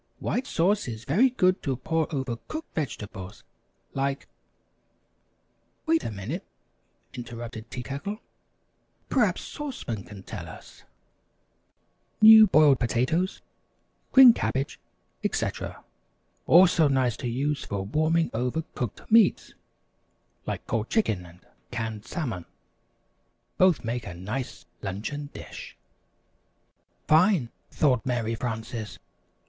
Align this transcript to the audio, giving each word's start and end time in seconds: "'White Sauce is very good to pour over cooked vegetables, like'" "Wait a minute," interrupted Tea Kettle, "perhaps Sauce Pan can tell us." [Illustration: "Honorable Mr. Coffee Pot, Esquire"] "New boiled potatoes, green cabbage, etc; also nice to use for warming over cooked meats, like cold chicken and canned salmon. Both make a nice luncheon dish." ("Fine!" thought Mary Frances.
"'White 0.17 0.47
Sauce 0.47 0.87
is 0.87 1.03
very 1.03 1.29
good 1.29 1.61
to 1.61 1.75
pour 1.75 2.11
over 2.11 2.37
cooked 2.47 2.73
vegetables, 2.73 3.43
like'" 3.93 4.27
"Wait 5.85 6.03
a 6.03 6.09
minute," 6.09 6.43
interrupted 7.13 7.69
Tea 7.69 7.83
Kettle, 7.83 8.17
"perhaps 9.09 9.43
Sauce 9.43 9.83
Pan 9.83 10.03
can 10.03 10.23
tell 10.23 10.47
us." 10.49 10.85
[Illustration: 12.19 12.19
"Honorable 12.19 12.19
Mr. 12.19 12.19
Coffee 12.19 12.33
Pot, 12.33 12.33
Esquire"] 12.33 12.33
"New 12.33 12.47
boiled 13.11 13.15
potatoes, 13.19 13.41
green 14.11 14.33
cabbage, 14.33 14.79
etc; 15.23 15.83
also 16.47 16.87
nice 16.87 17.15
to 17.17 17.27
use 17.27 17.63
for 17.63 17.85
warming 17.85 18.31
over 18.33 18.63
cooked 18.73 19.01
meats, 19.11 19.53
like 20.47 20.65
cold 20.65 20.89
chicken 20.89 21.27
and 21.27 21.41
canned 21.69 22.05
salmon. 22.07 22.45
Both 23.59 23.83
make 23.85 24.07
a 24.07 24.15
nice 24.15 24.65
luncheon 24.81 25.27
dish." 25.31 25.77
("Fine!" 27.07 27.51
thought 27.69 28.03
Mary 28.03 28.33
Frances. 28.33 28.97